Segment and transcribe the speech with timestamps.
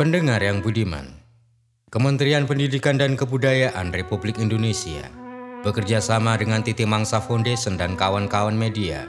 [0.00, 1.12] Pendengar yang budiman,
[1.92, 5.04] Kementerian Pendidikan dan Kebudayaan Republik Indonesia
[5.60, 9.04] bekerja sama dengan Titi Mangsa Foundation dan kawan-kawan media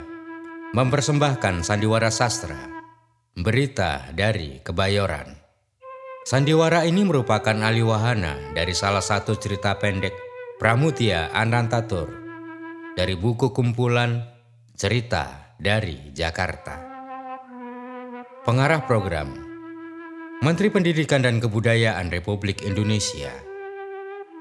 [0.76, 2.68] mempersembahkan Sandiwara Sastra,
[3.32, 5.32] berita dari Kebayoran.
[6.28, 10.12] Sandiwara ini merupakan aliwahana dari salah satu cerita pendek
[10.60, 12.12] Pramutia Anantatur
[13.00, 14.28] dari buku kumpulan
[14.76, 16.84] Cerita dari Jakarta.
[18.44, 19.51] Pengarah program
[20.42, 23.30] Menteri Pendidikan dan Kebudayaan Republik Indonesia.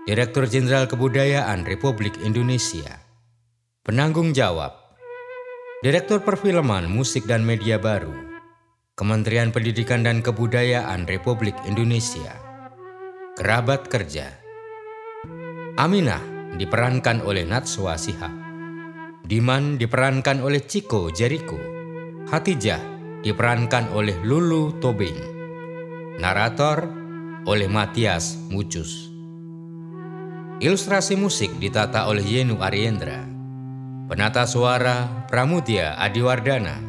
[0.10, 3.05] Direktur Jenderal Kebudayaan Republik Indonesia.
[3.86, 4.98] Penanggung jawab.
[5.86, 8.18] Direktur Perfilman Musik dan Media Baru.
[8.98, 12.34] Kementerian Pendidikan dan Kebudayaan Republik Indonesia.
[13.38, 14.26] Kerabat Kerja.
[15.77, 18.34] Aminah diperankan oleh Natswa Sihab.
[19.22, 21.62] Diman diperankan oleh Ciko Jericho.
[22.26, 22.82] Hatijah
[23.22, 25.30] diperankan oleh Lulu Tobing
[26.20, 26.91] Narator
[27.48, 29.07] oleh Matias Mucus.
[30.59, 33.23] Ilustrasi musik ditata oleh Yenu Ariendra.
[34.12, 36.84] Penata suara Pramudia Adiwardana.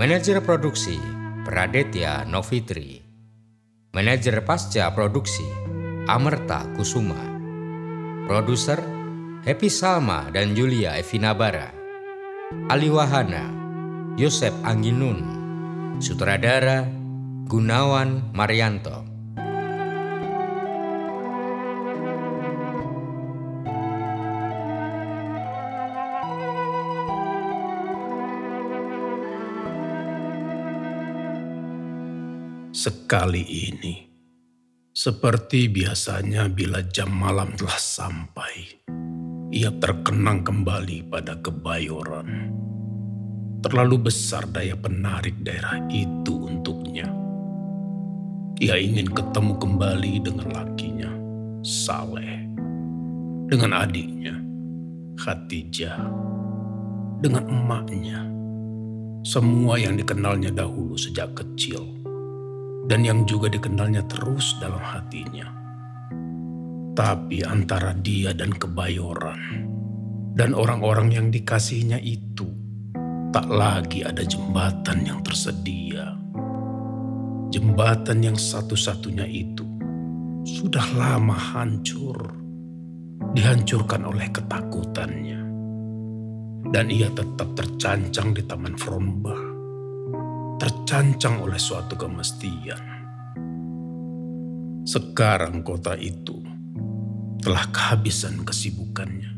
[0.00, 0.96] Manajer produksi
[1.44, 3.04] Pradetya Novitri.
[3.92, 5.44] Manajer pasca produksi
[6.08, 7.20] Amerta Kusuma.
[8.24, 8.80] Produser
[9.44, 11.68] Happy Salma dan Julia Evinabara.
[12.72, 13.52] Aliwahana
[14.16, 15.20] Yosep Angginun.
[16.00, 17.03] Sutradara
[17.44, 19.04] Gunawan Marianto.
[32.72, 34.08] Sekali ini,
[34.88, 38.80] seperti biasanya bila jam malam telah sampai,
[39.52, 42.28] ia terkenang kembali pada kebayoran.
[43.60, 47.23] Terlalu besar daya penarik daerah itu untuknya.
[48.62, 51.10] Ia ingin ketemu kembali dengan lakinya,
[51.66, 52.46] Saleh,
[53.50, 54.38] dengan adiknya,
[55.18, 55.98] Khatijah,
[57.18, 58.22] dengan emaknya,
[59.26, 61.82] semua yang dikenalnya dahulu sejak kecil,
[62.86, 65.50] dan yang juga dikenalnya terus dalam hatinya.
[66.94, 69.66] Tapi antara dia dan kebayoran,
[70.38, 72.46] dan orang-orang yang dikasihnya itu,
[73.34, 76.13] tak lagi ada jembatan yang tersedia
[77.54, 79.62] Jembatan yang satu-satunya itu
[80.42, 82.34] sudah lama hancur,
[83.30, 85.38] dihancurkan oleh ketakutannya.
[86.74, 89.38] Dan ia tetap tercancang di Taman Fromba,
[90.58, 92.82] tercancang oleh suatu kemestian.
[94.82, 96.42] Sekarang kota itu
[97.38, 99.30] telah kehabisan kesibukannya.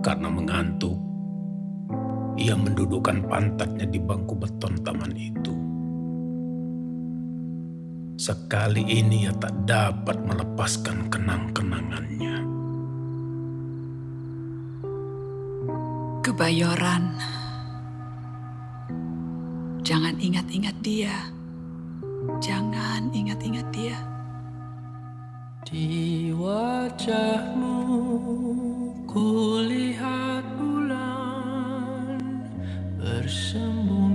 [0.00, 0.96] Karena mengantuk,
[2.40, 5.73] ia mendudukkan pantatnya di bangku beton taman itu
[8.14, 12.46] Sekali ini ia tak dapat melepaskan kenang-kenangannya.
[16.22, 17.18] Kebayoran.
[19.82, 21.10] Jangan ingat-ingat dia.
[22.38, 23.98] Jangan ingat-ingat dia.
[25.66, 27.82] Di wajahmu
[29.10, 32.22] kulihat bulan
[33.02, 34.13] bersembunyi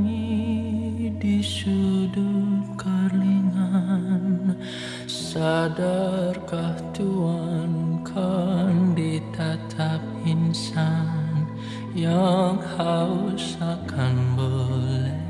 [5.30, 11.46] Sadarkah Tuhan kan ditatap insan
[11.94, 15.22] yang haus akan boleh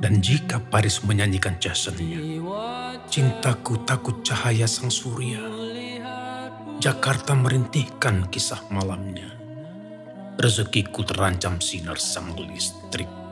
[0.00, 2.16] Dan jika Paris menyanyikan jasanya,
[3.04, 5.44] cintaku takut cahaya sang surya.
[6.80, 9.28] Jakarta merintihkan kisah malamnya.
[10.40, 13.25] Rezekiku terancam sinar sang listrik.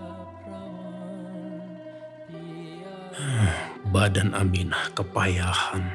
[3.94, 5.86] Badan Aminah kepayahan.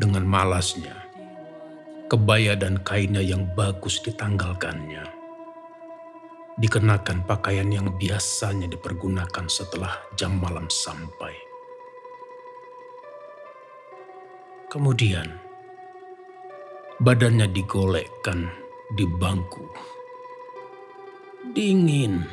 [0.00, 0.96] Dengan malasnya,
[2.08, 5.04] kebaya dan kainnya yang bagus ditanggalkannya.
[6.56, 11.36] Dikenakan pakaian yang biasanya dipergunakan setelah jam malam sampai.
[14.72, 15.28] Kemudian,
[17.04, 18.48] badannya digolekkan
[18.96, 19.68] di bangku.
[21.52, 22.24] Dingin,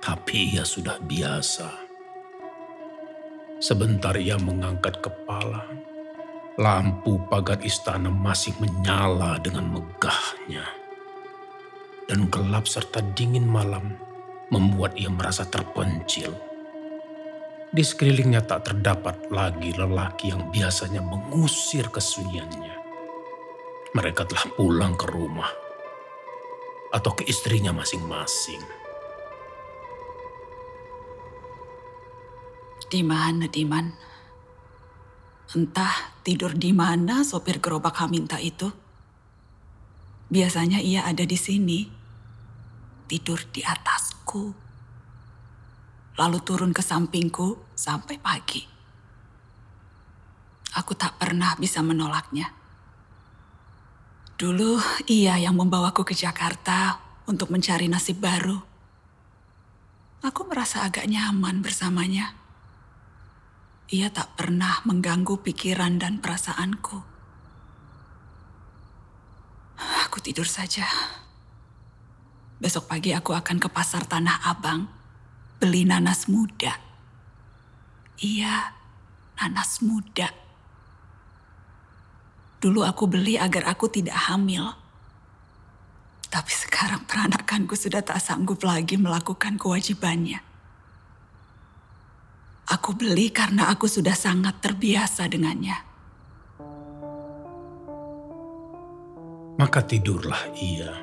[0.00, 1.81] tapi ia sudah biasa.
[3.62, 5.70] Sebentar ia mengangkat kepala.
[6.58, 10.66] Lampu pagar istana masih menyala dengan megahnya.
[12.10, 13.94] Dan gelap serta dingin malam
[14.50, 16.34] membuat ia merasa terpencil.
[17.70, 22.76] Di sekelilingnya tak terdapat lagi lelaki yang biasanya mengusir kesunyiannya.
[23.94, 25.54] Mereka telah pulang ke rumah
[26.90, 28.81] atau ke istrinya masing-masing.
[32.92, 33.88] Diman, Diman.
[35.56, 38.68] Entah tidur di mana sopir gerobak Haminta itu.
[40.28, 41.88] Biasanya ia ada di sini.
[43.08, 44.52] Tidur di atasku.
[46.20, 48.60] Lalu turun ke sampingku sampai pagi.
[50.76, 52.52] Aku tak pernah bisa menolaknya.
[54.36, 54.76] Dulu
[55.08, 58.60] ia yang membawaku ke Jakarta untuk mencari nasib baru.
[60.20, 62.41] Aku merasa agak nyaman bersamanya.
[63.90, 66.98] Ia tak pernah mengganggu pikiran dan perasaanku.
[70.06, 70.86] Aku tidur saja.
[72.62, 74.86] Besok pagi aku akan ke pasar Tanah Abang,
[75.58, 76.78] beli nanas muda.
[78.22, 78.70] Iya,
[79.40, 80.30] nanas muda.
[82.62, 84.78] Dulu aku beli agar aku tidak hamil.
[86.30, 90.51] Tapi sekarang peranakanku sudah tak sanggup lagi melakukan kewajibannya.
[92.70, 95.74] Aku beli karena aku sudah sangat terbiasa dengannya.
[99.58, 100.94] Maka tidurlah ia.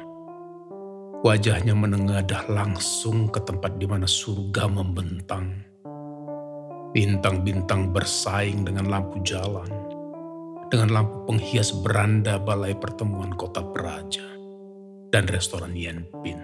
[1.19, 5.51] Wajahnya menengadah langsung ke tempat di mana surga membentang.
[6.95, 9.67] Bintang-bintang bersaing dengan lampu jalan.
[10.71, 14.23] Dengan lampu penghias beranda balai pertemuan kota Praja
[15.11, 16.39] dan restoran Yenpin.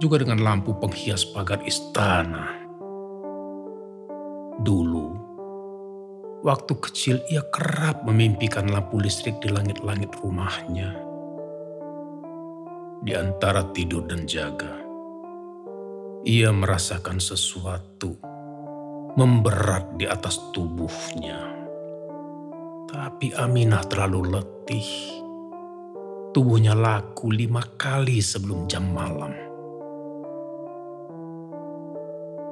[0.00, 2.61] Juga dengan lampu penghias pagar istana
[4.62, 5.08] Dulu,
[6.46, 10.94] waktu kecil ia kerap memimpikan lampu listrik di langit-langit rumahnya.
[13.02, 14.70] Di antara tidur dan jaga,
[16.22, 18.14] ia merasakan sesuatu
[19.18, 21.42] memberat di atas tubuhnya.
[22.86, 25.18] Tapi Aminah terlalu letih.
[26.30, 29.51] Tubuhnya laku lima kali sebelum jam malam.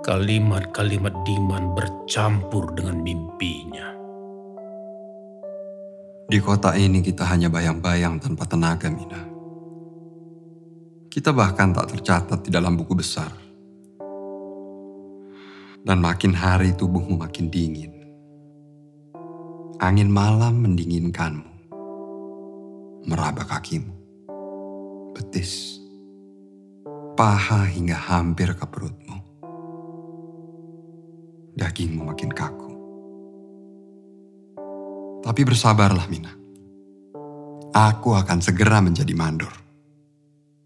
[0.00, 3.92] Kalimat-kalimat Diman bercampur dengan mimpinya.
[6.24, 9.20] Di kota ini kita hanya bayang-bayang tanpa tenaga, Mina.
[11.04, 13.28] Kita bahkan tak tercatat di dalam buku besar.
[15.84, 17.92] Dan makin hari tubuhmu makin dingin.
[19.84, 21.52] Angin malam mendinginkanmu.
[23.04, 23.92] Meraba kakimu.
[25.12, 25.76] Betis.
[27.20, 29.09] Paha hingga hampir ke perutmu
[31.60, 32.72] dagingmu makin kaku.
[35.20, 36.32] Tapi bersabarlah Mina.
[37.76, 39.52] Aku akan segera menjadi mandor.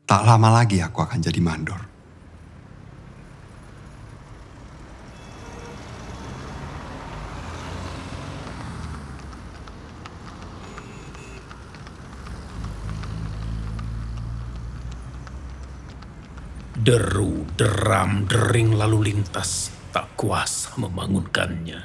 [0.07, 1.83] Tak lama lagi aku akan jadi mandor.
[16.85, 21.79] Deru, deram, dering lalu lintas tak kuasa membangunkannya.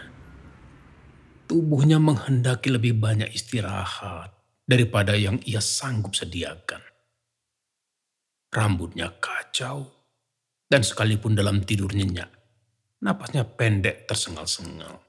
[1.45, 4.33] Tubuhnya menghendaki lebih banyak istirahat
[4.65, 6.81] daripada yang ia sanggup sediakan.
[8.49, 9.85] Rambutnya kacau,
[10.65, 12.33] dan sekalipun dalam tidur nyenyak,
[13.05, 15.05] napasnya pendek tersengal-sengal.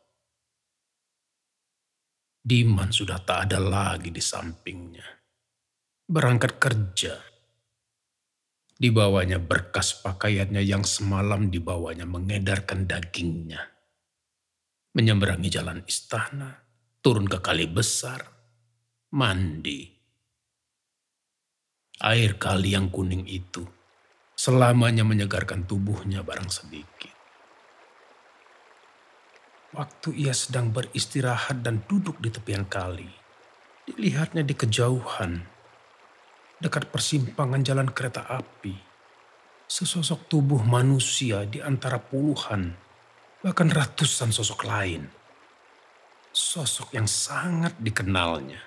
[2.40, 5.04] Diman sudah tak ada lagi di sampingnya.
[6.04, 7.16] Berangkat kerja,
[8.80, 13.60] Dibawanya berkas pakaiannya yang semalam dibawanya mengedarkan dagingnya.
[14.96, 16.64] Menyeberangi jalan istana,
[17.04, 18.24] turun ke kali besar,
[19.12, 19.84] mandi.
[22.00, 23.68] Air kali yang kuning itu
[24.32, 27.12] selamanya menyegarkan tubuhnya barang sedikit.
[29.76, 33.12] Waktu ia sedang beristirahat dan duduk di tepian kali,
[33.84, 35.59] dilihatnya di kejauhan
[36.60, 38.76] dekat persimpangan jalan kereta api,
[39.64, 42.76] sesosok tubuh manusia di antara puluhan,
[43.40, 45.08] bahkan ratusan sosok lain.
[46.30, 48.62] Sosok yang sangat dikenalnya.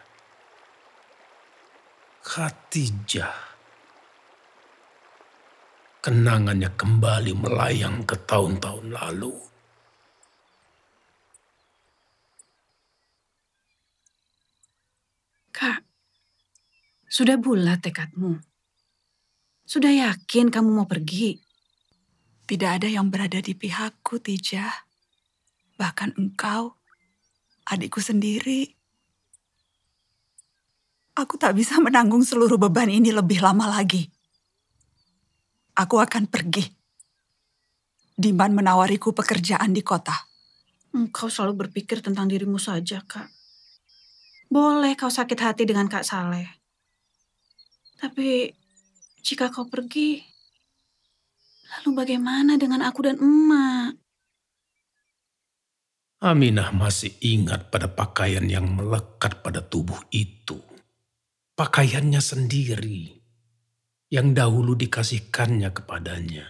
[2.19, 3.55] Khadijah.
[6.03, 9.31] Kenangannya kembali melayang ke tahun-tahun lalu.
[15.55, 15.79] Kak,
[17.13, 18.41] sudah bulat tekadmu?
[19.69, 21.37] Sudah yakin kamu mau pergi?
[22.49, 24.65] Tidak ada yang berada di pihakku, Tija.
[25.77, 26.73] Bahkan engkau,
[27.69, 28.65] adikku sendiri.
[31.13, 34.09] Aku tak bisa menanggung seluruh beban ini lebih lama lagi.
[35.77, 36.65] Aku akan pergi.
[38.17, 40.17] Diman menawariku pekerjaan di kota.
[40.97, 43.29] Engkau selalu berpikir tentang dirimu saja, Kak.
[44.49, 46.62] Boleh kau sakit hati dengan Kak Saleh.
[48.03, 48.51] Tapi
[49.23, 50.19] jika kau pergi,
[51.71, 53.95] lalu bagaimana dengan aku dan emak?
[56.19, 60.59] Aminah masih ingat pada pakaian yang melekat pada tubuh itu.
[61.55, 63.07] Pakaiannya sendiri
[64.11, 66.47] yang dahulu dikasihkannya kepadanya.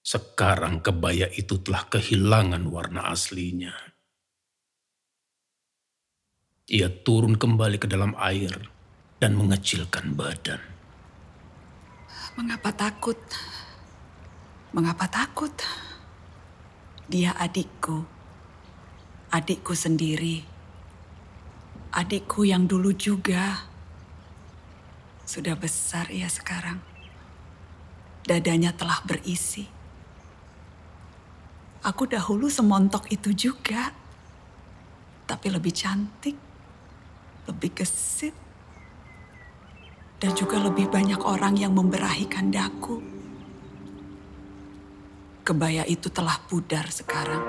[0.00, 3.76] Sekarang kebaya itu telah kehilangan warna aslinya.
[6.72, 8.73] Ia turun kembali ke dalam air
[9.24, 10.60] dan mengecilkan badan.
[12.36, 13.16] Mengapa takut?
[14.76, 15.48] Mengapa takut?
[17.08, 18.04] Dia adikku.
[19.32, 20.44] Adikku sendiri.
[21.96, 23.64] Adikku yang dulu juga.
[25.24, 26.84] Sudah besar ia sekarang.
[28.28, 29.64] Dadanya telah berisi.
[31.80, 33.88] Aku dahulu semontok itu juga.
[35.24, 36.36] Tapi lebih cantik,
[37.48, 38.43] lebih gesit,
[40.18, 43.02] dan juga lebih banyak orang yang memberahi kandaku.
[45.44, 47.44] Kebaya itu telah pudar sekarang.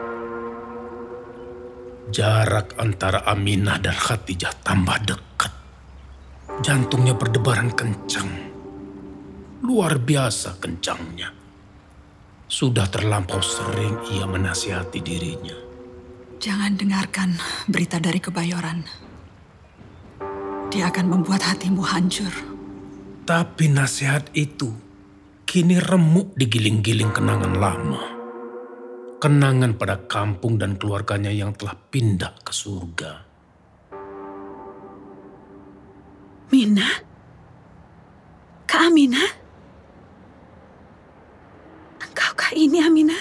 [2.11, 5.53] Jarak antara Aminah dan Khadijah tambah dekat.
[6.61, 8.29] Jantungnya berdebaran kencang.
[9.65, 11.33] Luar biasa kencangnya.
[12.45, 15.57] Sudah terlampau sering ia menasihati dirinya.
[16.37, 17.33] Jangan dengarkan
[17.65, 18.85] berita dari kebayoran.
[20.69, 22.54] Dia akan membuat hatimu hancur.
[23.25, 24.69] Tapi nasihat itu
[25.49, 28.03] kini remuk digiling-giling kenangan lama.
[29.17, 33.25] Kenangan pada kampung dan keluarganya yang telah pindah ke surga.
[36.53, 36.85] Mina?
[38.69, 39.25] Kak Amina?
[42.05, 43.17] Engkau kak ini Amina?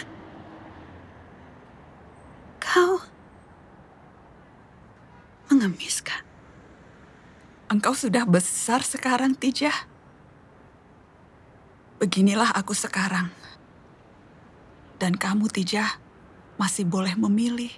[2.60, 3.00] Kau
[5.48, 6.20] mengemis kak?
[7.72, 9.93] Engkau sudah besar sekarang, Tijah.
[12.02, 13.30] Beginilah aku sekarang.
[14.98, 15.98] Dan kamu, Tijah,
[16.58, 17.70] masih boleh memilih.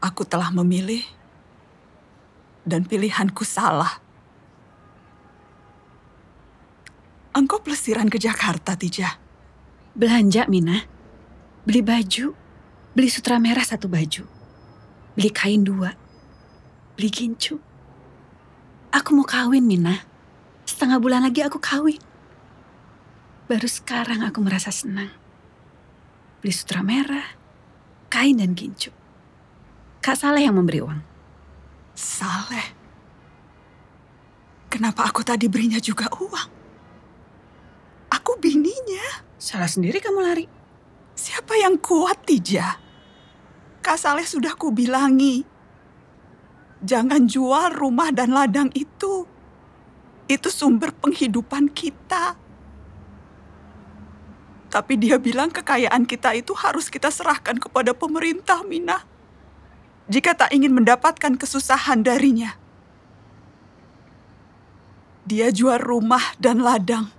[0.00, 1.04] Aku telah memilih,
[2.64, 4.00] dan pilihanku salah.
[7.36, 9.16] Engkau pelesiran ke Jakarta, Tijah.
[9.96, 10.84] Belanja, Mina.
[11.64, 12.34] Beli baju.
[12.90, 14.26] Beli sutra merah satu baju.
[15.14, 15.94] Beli kain dua.
[16.98, 17.60] Beli gincu.
[18.90, 20.02] Aku mau kawin, Mina.
[20.66, 22.09] Setengah bulan lagi aku kawin.
[23.50, 25.10] Baru sekarang aku merasa senang.
[26.38, 27.34] Beli sutra merah,
[28.06, 28.94] kain dan gincu.
[29.98, 31.02] Kak Saleh yang memberi uang.
[31.98, 32.78] Saleh.
[34.70, 36.50] Kenapa aku tadi berinya juga uang?
[38.14, 39.26] Aku bininya.
[39.34, 40.46] Salah sendiri kamu lari.
[41.18, 42.78] Siapa yang kuat, Tija?
[43.82, 45.42] Kak Saleh sudah kubilangi.
[46.86, 49.26] Jangan jual rumah dan ladang itu.
[50.30, 52.49] Itu sumber penghidupan kita.
[54.70, 59.02] Tapi dia bilang kekayaan kita itu harus kita serahkan kepada pemerintah, Mina.
[60.06, 62.54] Jika tak ingin mendapatkan kesusahan darinya.
[65.26, 67.10] Dia jual rumah dan ladang.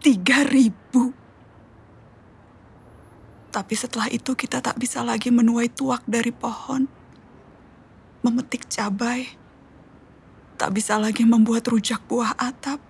[0.00, 1.12] Tiga ribu.
[3.52, 6.88] Tapi setelah itu kita tak bisa lagi menuai tuak dari pohon.
[8.24, 9.36] Memetik cabai.
[10.56, 12.80] Tak bisa lagi membuat rujak buah atap.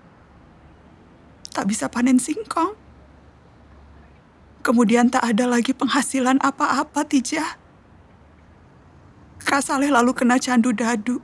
[1.51, 2.80] Tak bisa panen singkong.
[4.61, 7.57] Kemudian tak ada lagi penghasilan apa-apa, Tija.
[9.41, 11.19] Kak Saleh lalu kena candu dadu.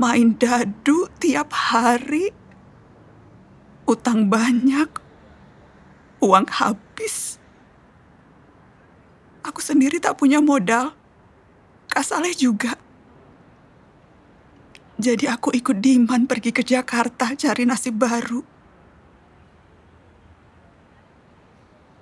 [0.00, 2.32] Main dadu tiap hari.
[3.84, 4.88] Utang banyak.
[6.24, 7.36] Uang habis.
[9.44, 10.96] Aku sendiri tak punya modal.
[11.92, 12.74] Kak Saleh juga.
[14.98, 18.57] Jadi aku ikut Diman pergi ke Jakarta cari nasib baru.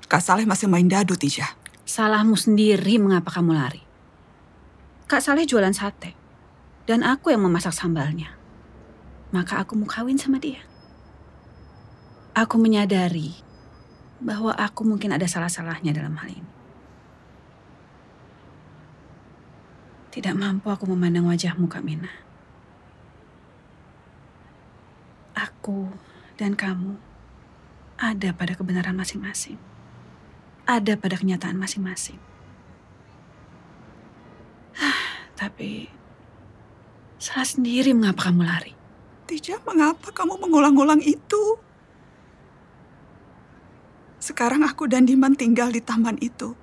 [0.07, 1.59] Kak Saleh masih main dadu, Tija.
[1.83, 3.83] Salahmu sendiri mengapa kamu lari.
[5.11, 6.15] Kak Saleh jualan sate.
[6.87, 8.39] Dan aku yang memasak sambalnya.
[9.35, 10.63] Maka aku mau kawin sama dia.
[12.39, 13.35] Aku menyadari
[14.23, 16.53] bahwa aku mungkin ada salah-salahnya dalam hal ini.
[20.15, 22.15] Tidak mampu aku memandang wajahmu, Kak Mina.
[25.35, 25.91] Aku
[26.39, 26.95] dan kamu
[27.99, 29.59] ada pada kebenaran masing-masing
[30.67, 32.19] ada pada kenyataan masing-masing.
[35.41, 35.87] Tapi
[37.17, 38.75] salah sendiri mengapa kamu lari.
[39.27, 41.59] Tija, mengapa kamu mengulang-ulang itu?
[44.23, 46.55] Sekarang aku dan Diman tinggal di taman itu.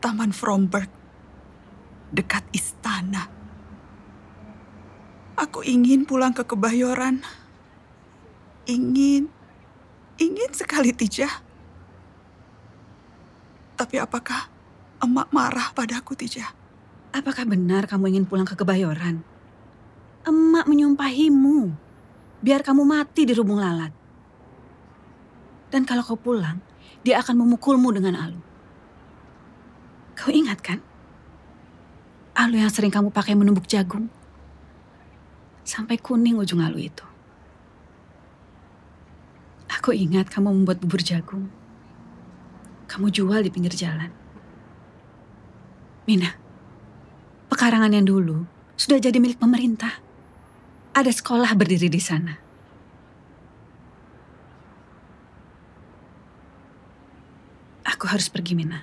[0.00, 0.88] Taman Fromberg.
[2.12, 3.28] Dekat istana.
[5.36, 7.24] Aku ingin pulang ke Kebayoran.
[8.68, 9.28] Ingin.
[10.20, 11.47] Ingin sekali, Tijah.
[13.78, 14.50] Tapi apakah
[14.98, 16.50] emak marah padaku, Tija?
[17.14, 19.22] Apakah benar kamu ingin pulang ke Kebayoran?
[20.26, 21.70] Emak menyumpahimu,
[22.42, 23.94] biar kamu mati di rubung lalat.
[25.70, 26.58] Dan kalau kau pulang,
[27.06, 28.40] dia akan memukulmu dengan alu.
[30.18, 30.82] Kau ingat kan?
[32.34, 34.10] Alu yang sering kamu pakai menumbuk jagung.
[35.62, 37.06] Sampai kuning ujung alu itu.
[39.70, 41.46] Aku ingat kamu membuat bubur jagung.
[42.88, 44.08] Kamu jual di pinggir jalan.
[46.08, 46.32] Mina,
[47.52, 48.48] pekarangan yang dulu
[48.80, 50.00] sudah jadi milik pemerintah.
[50.96, 52.32] Ada sekolah berdiri di sana.
[57.84, 58.80] Aku harus pergi, Mina.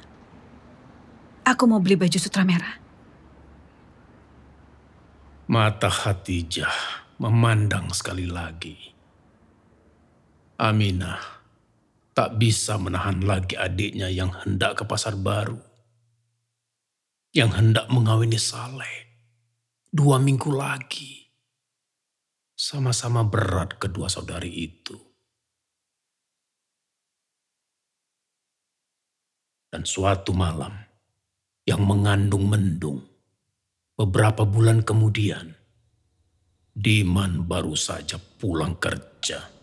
[1.41, 2.77] Aku mau beli baju sutra merah.
[5.50, 8.77] Mata Hatijah memandang sekali lagi.
[10.62, 11.35] Aminah
[12.15, 15.60] tak bisa menahan lagi adiknya yang hendak ke pasar baru.
[17.36, 19.12] Yang hendak mengawini Saleh.
[19.91, 21.27] Dua minggu lagi.
[22.55, 24.95] Sama-sama berat kedua saudari itu.
[29.67, 30.72] Dan suatu malam
[31.67, 33.03] yang mengandung mendung.
[33.95, 35.55] Beberapa bulan kemudian,
[36.75, 39.54] Diman baru saja pulang kerja.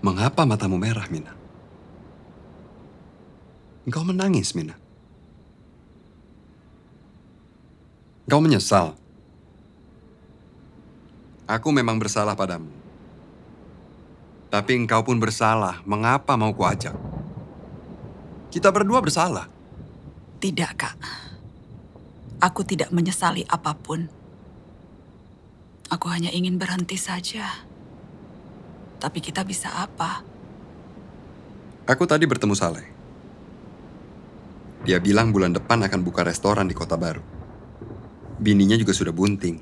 [0.00, 1.36] Mengapa matamu merah, Mina?
[3.84, 4.76] Engkau menangis, Mina.
[8.24, 8.96] Engkau menyesal.
[11.44, 12.70] Aku memang bersalah padamu.
[14.48, 15.84] Tapi engkau pun bersalah.
[15.84, 16.94] Mengapa mau kuajak?
[18.50, 19.46] Kita berdua bersalah.
[20.40, 20.96] Tidak, Kak.
[22.40, 24.08] Aku tidak menyesali apa pun.
[25.90, 27.69] Aku hanya ingin berhenti saja.
[29.00, 30.20] Tapi kita bisa apa?
[31.88, 32.86] Aku tadi bertemu Saleh.
[34.84, 37.24] Dia bilang bulan depan akan buka restoran di kota baru.
[38.36, 39.56] Bininya juga sudah bunting.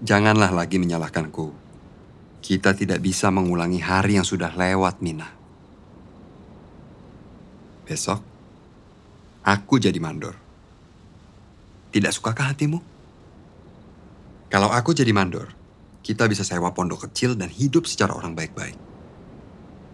[0.00, 1.52] Janganlah lagi menyalahkanku.
[2.40, 5.28] Kita tidak bisa mengulangi hari yang sudah lewat, Mina.
[7.84, 8.20] Besok,
[9.44, 10.36] aku jadi mandor.
[11.88, 12.78] Tidak sukakah hatimu?
[14.52, 15.57] Kalau aku jadi mandor,
[16.02, 18.76] kita bisa sewa pondok kecil dan hidup secara orang baik-baik.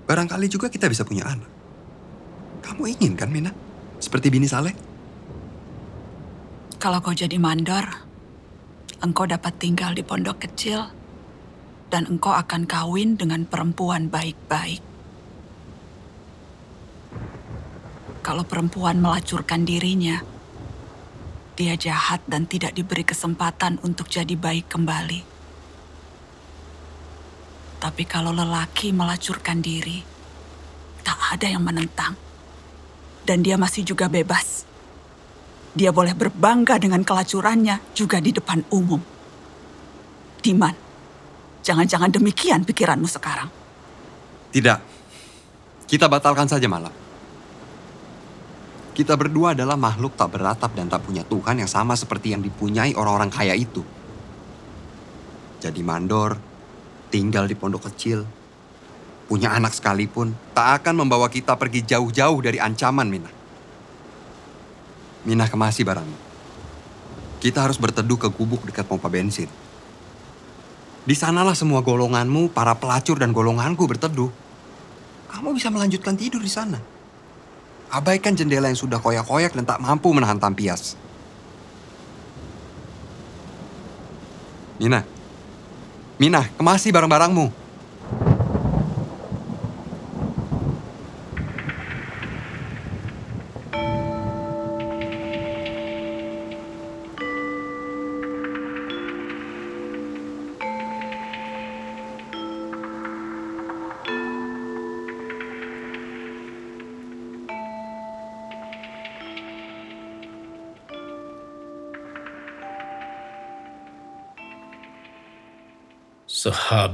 [0.04, 1.48] Barangkali juga kita bisa punya anak.
[2.64, 3.52] Kamu ingin kan, Mina?
[4.00, 4.72] Seperti bini Saleh?
[6.76, 7.88] Kalau kau jadi mandor,
[9.00, 10.84] engkau dapat tinggal di pondok kecil
[11.88, 14.84] dan engkau akan kawin dengan perempuan baik-baik.
[18.24, 20.20] Kalau perempuan melacurkan dirinya,
[21.54, 25.33] dia jahat dan tidak diberi kesempatan untuk jadi baik kembali.
[27.84, 30.00] Tapi kalau lelaki melacurkan diri,
[31.04, 32.16] tak ada yang menentang.
[33.28, 34.64] Dan dia masih juga bebas.
[35.76, 39.04] Dia boleh berbangga dengan kelacurannya juga di depan umum.
[40.40, 40.72] Diman,
[41.60, 43.52] jangan-jangan demikian pikiranmu sekarang.
[44.48, 44.80] Tidak.
[45.84, 46.92] Kita batalkan saja malam.
[48.96, 52.96] Kita berdua adalah makhluk tak beratap dan tak punya Tuhan yang sama seperti yang dipunyai
[52.96, 53.84] orang-orang kaya itu.
[55.60, 56.53] Jadi mandor,
[57.14, 58.26] tinggal di pondok kecil,
[59.30, 63.30] punya anak sekalipun, tak akan membawa kita pergi jauh-jauh dari ancaman, Mina.
[65.22, 66.18] Mina kemasi barangmu.
[67.38, 69.46] Kita harus berteduh ke gubuk dekat pompa bensin.
[71.06, 74.32] Di sanalah semua golonganmu, para pelacur dan golonganku berteduh.
[75.30, 76.82] Kamu bisa melanjutkan tidur di sana.
[77.94, 80.98] Abaikan jendela yang sudah koyak-koyak dan tak mampu menahan tampias.
[84.82, 85.13] Mina.
[86.14, 87.63] Mina, kemasi barang-barangmu.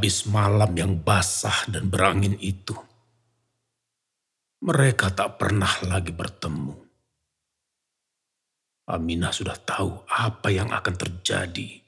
[0.01, 2.73] Sehabis malam yang basah dan berangin itu,
[4.65, 6.73] mereka tak pernah lagi bertemu.
[8.89, 11.85] Aminah sudah tahu apa yang akan terjadi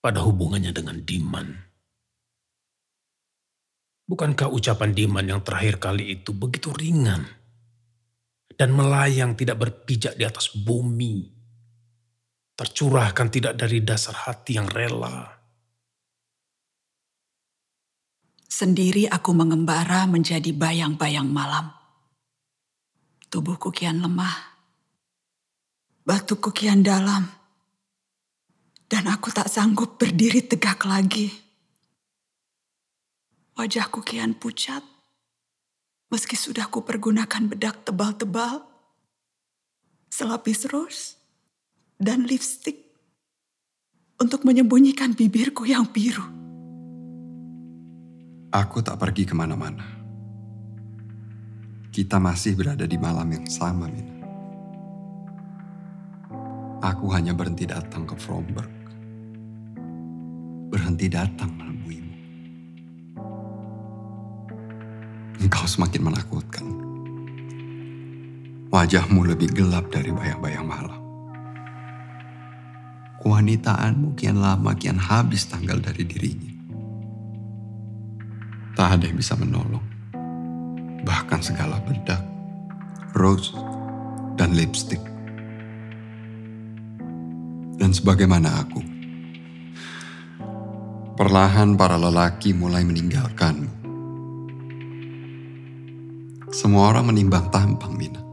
[0.00, 1.48] pada hubungannya dengan Diman.
[4.08, 7.28] Bukankah ucapan Diman yang terakhir kali itu begitu ringan
[8.56, 11.28] dan melayang tidak berpijak di atas bumi,
[12.56, 15.39] tercurahkan tidak dari dasar hati yang rela.
[18.50, 21.70] Sendiri aku mengembara menjadi bayang-bayang malam.
[23.30, 24.58] Tubuhku kian lemah.
[26.02, 27.30] Batuku kian dalam.
[28.90, 31.30] Dan aku tak sanggup berdiri tegak lagi.
[33.54, 34.82] Wajahku kian pucat.
[36.10, 38.66] Meski sudah kupergunakan bedak tebal-tebal,
[40.10, 41.14] selapis ros,
[42.02, 42.82] dan lipstick
[44.18, 46.39] untuk menyembunyikan bibirku yang biru.
[48.50, 49.86] Aku tak pergi ke mana-mana.
[51.94, 54.26] Kita masih berada di malam yang sama, Mina.
[56.82, 58.74] Aku hanya berhenti datang ke Fromberg.
[60.66, 62.16] Berhenti datang menemuimu.
[65.46, 66.66] Engkau semakin menakutkan.
[68.74, 71.02] Wajahmu lebih gelap dari bayang-bayang malam.
[73.22, 76.59] Kewanitaanmu kian lama kian habis tanggal dari dirinya.
[78.80, 79.84] Tak ada yang bisa menolong.
[81.04, 82.24] Bahkan segala bedak,
[83.12, 83.52] rose,
[84.40, 85.04] dan lipstick.
[87.76, 88.80] Dan sebagaimana aku,
[91.12, 93.68] perlahan para lelaki mulai meninggalkanmu.
[96.48, 98.24] Semua orang menimbang tampang, Mina.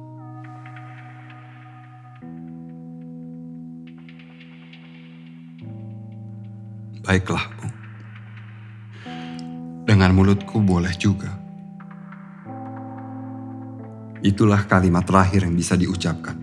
[7.04, 7.87] Baiklah, Bu.
[9.98, 11.34] Dengan mulutku boleh juga.
[14.22, 16.38] Itulah kalimat terakhir yang bisa diucapkan.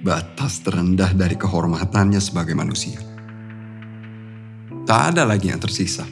[0.00, 2.96] Batas terendah dari kehormatannya sebagai manusia.
[4.88, 6.08] Tak ada lagi yang tersisa.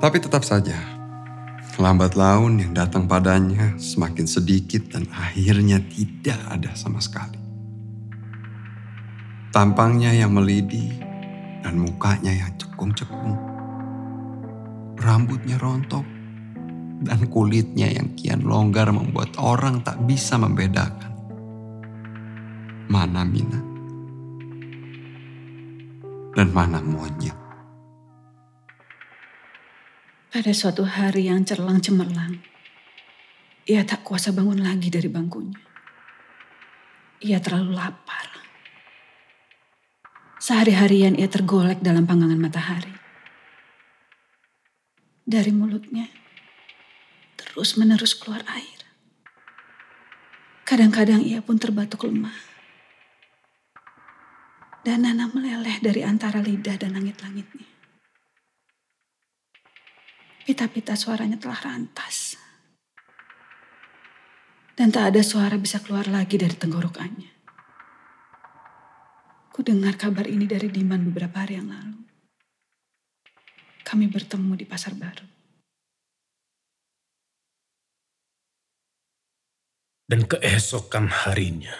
[0.00, 0.80] Tapi tetap saja,
[1.76, 7.36] lambat laun yang datang padanya semakin sedikit dan akhirnya tidak ada sama sekali.
[9.52, 11.04] Tampangnya yang melidi
[11.66, 13.34] dan mukanya yang cekung-cekung.
[15.02, 16.06] Rambutnya rontok
[17.02, 21.10] dan kulitnya yang kian longgar membuat orang tak bisa membedakan.
[22.86, 23.58] Mana Mina
[26.38, 27.34] dan mana monyet.
[30.30, 32.38] Pada suatu hari yang cerlang cemerlang,
[33.66, 35.58] ia tak kuasa bangun lagi dari bangkunya.
[37.26, 38.35] Ia terlalu lapar.
[40.46, 42.94] Sehari-harian ia tergolek dalam panggangan matahari.
[45.26, 46.06] Dari mulutnya
[47.34, 48.78] terus-menerus keluar air.
[50.62, 52.38] Kadang-kadang ia pun terbatuk lemah.
[54.86, 57.66] Dan nanah meleleh dari antara lidah dan langit-langitnya.
[60.46, 62.38] Pita-pita suaranya telah rantas.
[64.78, 67.35] Dan tak ada suara bisa keluar lagi dari tenggorokannya.
[69.56, 72.04] Ku dengar kabar ini dari Diman beberapa hari yang lalu.
[73.88, 75.24] Kami bertemu di pasar baru.
[80.04, 81.72] Dan keesokan harinya,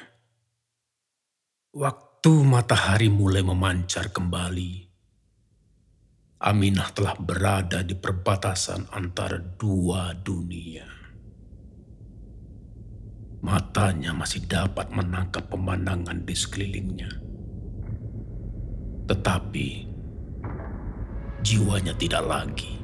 [1.77, 4.89] waktu matahari mulai memancar kembali,
[6.49, 10.89] Aminah telah berada di perbatasan antara dua dunia.
[13.45, 17.26] Matanya masih dapat menangkap pemandangan di sekelilingnya.
[19.07, 19.69] Tetapi
[21.47, 22.75] jiwanya tidak lagi.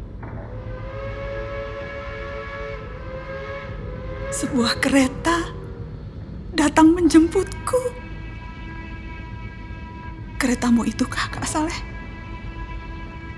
[4.31, 5.51] Sebuah kereta
[6.55, 7.83] datang menjemputku.
[10.39, 11.79] Keretamu itu kah, Kak Saleh?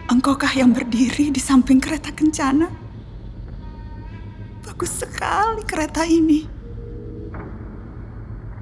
[0.09, 2.69] Engkaukah yang berdiri di samping kereta kencana?
[4.65, 6.49] Bagus sekali kereta ini.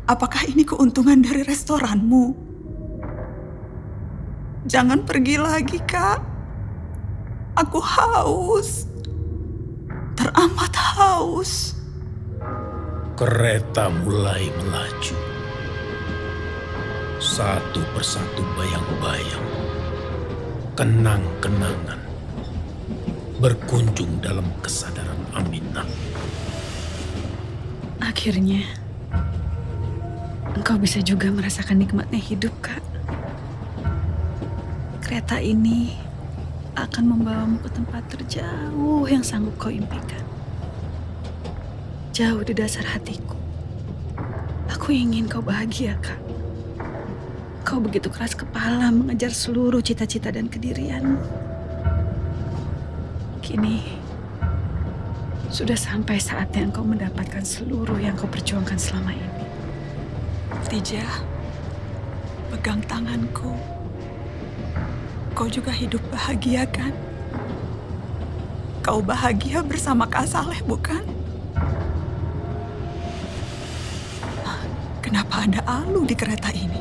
[0.06, 2.41] Apakah ini keuntungan dari restoranmu?
[4.62, 6.22] Jangan pergi lagi, Kak.
[7.58, 8.86] Aku haus.
[10.14, 11.74] Teramat haus.
[13.18, 15.18] Kereta mulai melaju.
[17.18, 19.46] Satu persatu bayang-bayang,
[20.78, 22.02] kenang-kenangan
[23.42, 25.86] berkunjung dalam kesadaran Aminah.
[27.98, 28.62] Akhirnya,
[30.54, 32.91] engkau bisa juga merasakan nikmatnya hidup, Kak.
[35.12, 35.92] Kereta ini
[36.72, 40.24] akan membawamu ke tempat terjauh yang sanggup kau impikan.
[42.16, 43.36] Jauh di dasar hatiku.
[44.72, 46.16] Aku ingin kau bahagia, Kak.
[47.60, 51.20] Kau begitu keras kepala mengejar seluruh cita-cita dan kedirianmu.
[53.44, 53.84] Kini,
[55.52, 59.44] sudah sampai saatnya engkau mendapatkan seluruh yang kau perjuangkan selama ini.
[60.72, 61.04] Tija,
[62.48, 63.71] pegang tanganku.
[65.32, 66.92] Kau juga hidup bahagia kan?
[68.84, 71.00] Kau bahagia bersama Kak Saleh, bukan?
[75.00, 76.78] Kenapa ada Alu di kereta ini?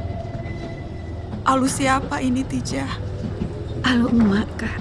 [1.47, 2.85] Alu siapa ini, Tija?
[3.87, 4.77] Alu emak, Kak.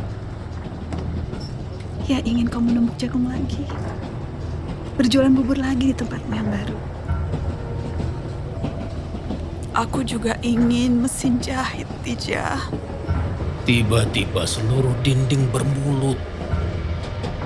[2.11, 3.65] Ya ingin kau menumbuk jagung lagi.
[4.99, 6.79] Berjualan bubur lagi di tempatmu yang baru.
[9.79, 12.59] Aku juga ingin mesin jahit, Tija.
[13.71, 16.19] Tiba-tiba seluruh dinding bermulut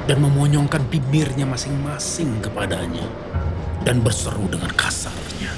[0.08, 3.04] dan memonyongkan bibirnya masing-masing kepadanya
[3.84, 5.52] dan berseru dengan kasarnya.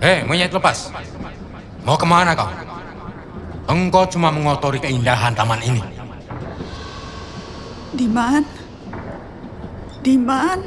[0.00, 0.88] Hei, monyet lepas.
[1.84, 2.48] Mau ke mana kau?
[3.68, 5.84] Engkau cuma mengotori keindahan taman ini.
[7.92, 8.40] Diman?
[10.00, 10.64] Diman?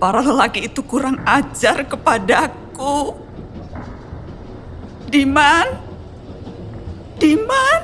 [0.00, 3.12] Para lelaki itu kurang ajar kepadaku.
[5.12, 5.87] Diman?
[7.18, 7.82] Diman?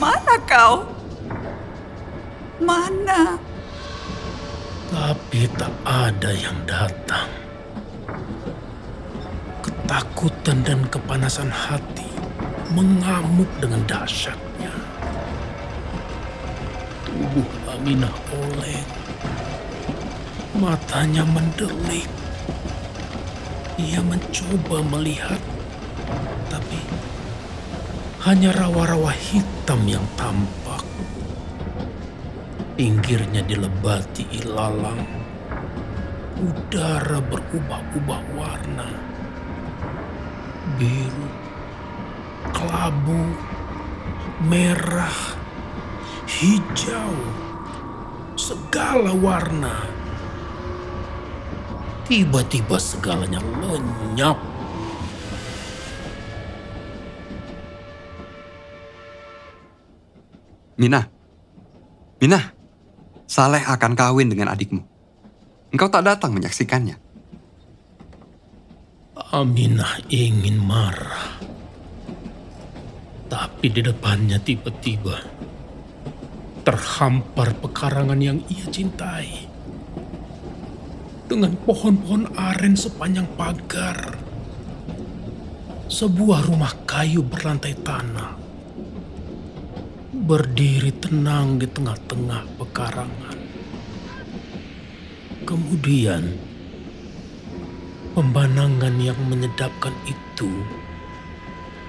[0.00, 0.88] Mana kau?
[2.56, 3.36] Mana?
[4.88, 7.28] Tapi tak ada yang datang.
[9.60, 12.08] Ketakutan dan kepanasan hati
[12.72, 14.72] mengamuk dengan dahsyatnya.
[17.04, 18.88] Tubuh Aminah oleng.
[20.56, 22.08] Matanya mendelik.
[23.76, 25.42] Ia mencoba melihat,
[28.24, 30.80] hanya rawa-rawa hitam yang tampak.
[32.72, 35.04] Pinggirnya dilebati ilalang.
[36.40, 38.88] Udara berubah-ubah warna.
[40.80, 41.28] Biru,
[42.48, 43.28] kelabu,
[44.48, 45.20] merah,
[46.24, 47.12] hijau,
[48.40, 49.84] segala warna.
[52.08, 54.53] Tiba-tiba segalanya lenyap.
[60.74, 61.06] Mina,
[62.18, 62.40] Mina,
[63.30, 64.82] Saleh akan kawin dengan adikmu.
[65.70, 66.98] Engkau tak datang menyaksikannya.
[69.34, 71.38] Aminah ingin marah.
[73.30, 75.18] Tapi di depannya tiba-tiba
[76.62, 79.50] terhampar pekarangan yang ia cintai.
[81.26, 84.18] Dengan pohon-pohon aren sepanjang pagar.
[85.86, 88.43] Sebuah rumah kayu berlantai tanah.
[90.24, 93.38] Berdiri tenang di tengah-tengah pekarangan.
[95.44, 96.54] Kemudian,
[98.14, 100.46] Pembanangan yang menyedapkan itu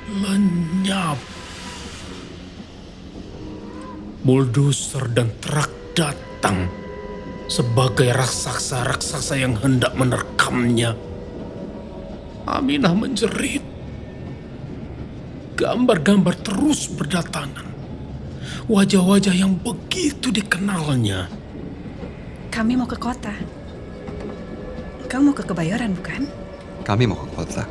[0.09, 1.21] lenyap.
[4.25, 6.65] Bulldozer dan truk datang
[7.45, 10.97] sebagai raksasa-raksasa yang hendak menerkamnya.
[12.49, 13.61] Aminah menjerit.
[15.61, 17.74] Gambar-gambar terus berdatangan.
[18.65, 21.29] Wajah-wajah yang begitu dikenalnya.
[22.49, 23.29] Kami mau ke kota.
[25.05, 26.25] Kau mau ke Kebayoran, bukan?
[26.81, 27.61] Kami mau ke kota.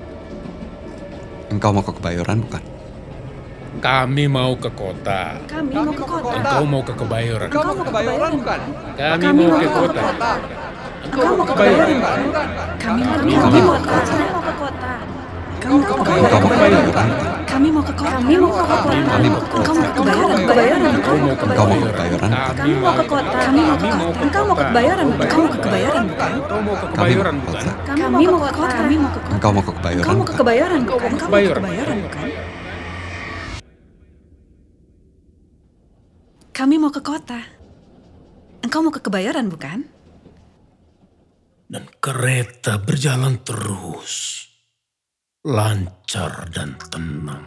[1.51, 2.63] Engkau mau ke Kebayoran, bukan?
[3.83, 5.35] Kami mau ke kota.
[5.51, 6.31] Kami, mau ke kota.
[6.31, 7.49] Engkau mau ke Kebayoran.
[7.51, 8.61] Engkau mau ke Kebayoran, bukan?
[8.95, 10.03] Kami mau ke kota.
[11.03, 12.19] Engkau mau ke Kebayoran, bukan?
[12.79, 13.75] Kami mau kami mau
[14.39, 14.93] ke kota.
[15.59, 17.34] Kami mau ke Engkau mau ke Kebayoran, bukan?
[17.55, 18.19] Kami mau ke kota.
[18.19, 18.99] Kami mau ke kota.
[19.15, 19.71] Kami mau ke kota.
[19.71, 20.91] mau ke Kebayoran, Kebayoran.
[20.91, 22.31] Engkau mau ke mau ke Kebayoran?
[22.35, 23.39] Kami mau ke kota.
[23.39, 24.19] Kami mau ke kota.
[24.27, 25.23] Engkau mau ke Kebayoran, bukan?
[25.23, 26.33] Engkau mau ke Kebayoran, bukan?
[26.35, 27.63] Engkau mau ke Kami mau Kebayoran, ke bukan?
[27.63, 27.87] kota.
[27.87, 28.75] Kami mau ke kota.
[28.75, 29.39] Kami mau ke kota.
[29.39, 29.73] Engkau mau ke
[30.19, 30.33] mau ke?
[30.35, 31.99] Kebayoran, mau Kebayoran.
[36.51, 37.41] Kami mau ke kota.
[38.67, 39.79] Engkau mau ke Kebayoran, bukan?
[41.71, 44.44] Dan kereta berjalan terus.
[45.45, 47.45] Lancar dan tenang.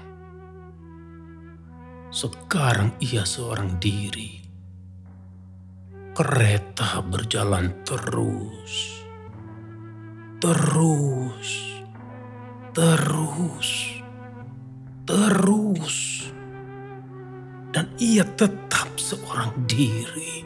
[2.13, 4.37] Sekarang ia seorang diri.
[6.13, 9.01] Kereta berjalan terus.
[10.37, 11.49] Terus.
[12.77, 13.69] Terus.
[15.01, 15.97] Terus.
[17.73, 20.45] Dan ia tetap seorang diri.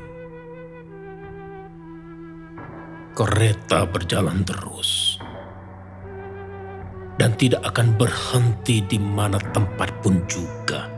[3.11, 5.20] Kereta berjalan terus.
[7.19, 10.91] Dan tidak akan berhenti di mana tempat pun juga.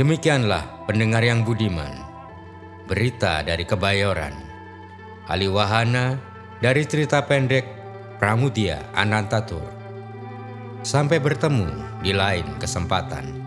[0.00, 1.99] Demikianlah pendengar yang budiman.
[2.90, 4.34] Berita dari Kebayoran.
[5.30, 6.18] Ali Wahana
[6.58, 7.62] Dari cerita pendek
[8.18, 9.62] Pramudia Anantatur.
[10.82, 11.70] Sampai bertemu
[12.02, 13.39] di lain kesempatan.